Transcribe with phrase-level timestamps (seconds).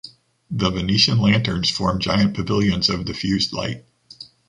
[0.49, 3.85] The Venetian lanterns formed giant pavilions of diffused light.